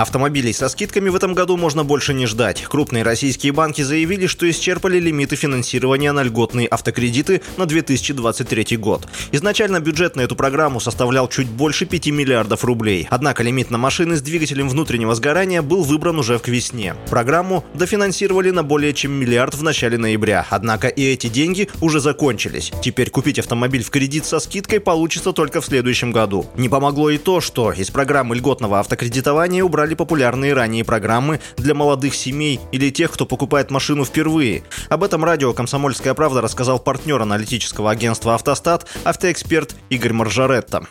[0.00, 2.62] Автомобилей со скидками в этом году можно больше не ждать.
[2.62, 9.06] Крупные российские банки заявили, что исчерпали лимиты финансирования на льготные автокредиты на 2023 год.
[9.32, 13.08] Изначально бюджет на эту программу составлял чуть больше 5 миллиардов рублей.
[13.10, 16.94] Однако лимит на машины с двигателем внутреннего сгорания был выбран уже к весне.
[17.10, 20.46] Программу дофинансировали на более чем миллиард в начале ноября.
[20.48, 22.72] Однако и эти деньги уже закончились.
[22.82, 26.46] Теперь купить автомобиль в кредит со скидкой получится только в следующем году.
[26.56, 31.74] Не помогло и то, что из программы льготного автокредитования убрали стали популярные ранее программы для
[31.74, 34.62] молодых семей или тех, кто покупает машину впервые.
[34.88, 40.86] Об этом радио «Комсомольская правда» рассказал партнер аналитического агентства «Автостат» автоэксперт Игорь Маржаретта.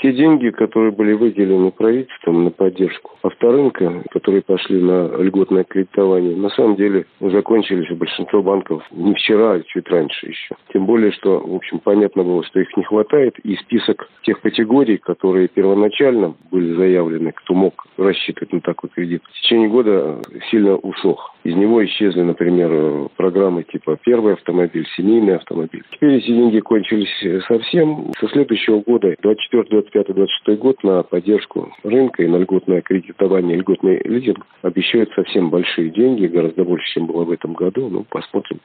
[0.00, 6.50] Те деньги, которые были выделены правительством на поддержку авторынка, которые пошли на льготное кредитование, на
[6.50, 10.54] самом деле закончились у большинства банков не вчера, а чуть раньше еще.
[10.72, 14.98] Тем более, что, в общем, понятно было, что их не хватает, и список тех категорий,
[14.98, 21.34] которые первоначально были заявлены, кто мог рассчитывать на такой кредит, в течение года сильно усох.
[21.48, 25.82] Из него исчезли, например, программы типа «Первый автомобиль», «Семейный автомобиль».
[25.92, 27.08] Теперь эти деньги кончились
[27.46, 28.12] совсем.
[28.20, 34.44] Со следующего года, 24 25-26 год на поддержку рынка и на льготное кредитование, льготный лизинг
[34.60, 37.88] обещают совсем большие деньги, гораздо больше, чем было в этом году.
[37.88, 38.60] Ну, посмотрим.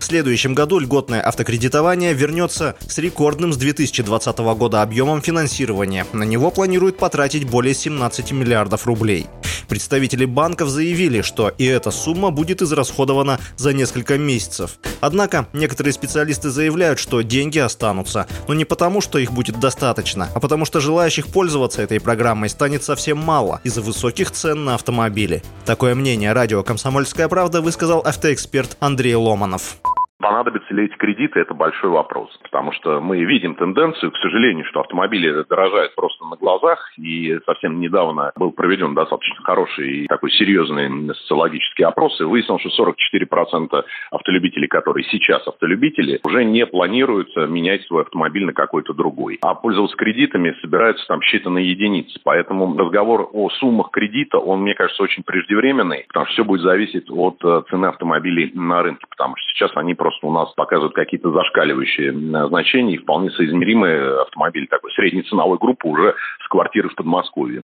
[0.00, 6.04] В следующем году льготное автокредитование вернется с рекордным с 2020 года объемом финансирования.
[6.12, 9.26] На него планируют потратить более 17 миллиардов рублей.
[9.68, 14.78] Представители банков заявили, что и эта сумма будет израсходована за несколько месяцев.
[15.00, 20.40] Однако некоторые специалисты заявляют, что деньги останутся, но не потому, что их будет достаточно, а
[20.40, 25.42] потому что желающих пользоваться этой программой станет совсем мало из-за высоких цен на автомобили.
[25.64, 29.78] Такое мнение радио «Комсомольская правда» высказал автоэксперт Андрей Ломанов.
[30.24, 32.30] Понадобятся ли эти кредиты, это большой вопрос.
[32.42, 36.90] Потому что мы видим тенденцию, к сожалению, что автомобили дорожают просто на глазах.
[36.96, 42.18] И совсем недавно был проведен достаточно хороший и такой серьезный социологический опрос.
[42.22, 48.54] И выяснилось, что 44% автолюбителей, которые сейчас автолюбители, уже не планируют менять свой автомобиль на
[48.54, 49.38] какой-то другой.
[49.42, 52.18] А пользоваться кредитами собираются там считанные единицы.
[52.24, 56.06] Поэтому разговор о суммах кредита, он, мне кажется, очень преждевременный.
[56.08, 59.04] Потому что все будет зависеть от э, цены автомобилей на рынке.
[59.10, 62.12] Потому что сейчас они просто просто у нас показывают какие-то зашкаливающие
[62.48, 66.14] значения и вполне соизмеримые автомобили такой средней ценовой группы уже
[66.44, 67.62] с квартиры в Подмосковье.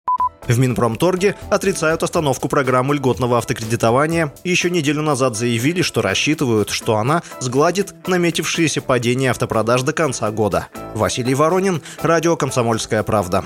[0.46, 6.96] В Минпромторге отрицают остановку программы льготного автокредитования и еще неделю назад заявили, что рассчитывают, что
[6.96, 10.68] она сгладит наметившееся падение автопродаж до конца года.
[10.94, 13.44] Василий Воронин, Радио «Комсомольская правда».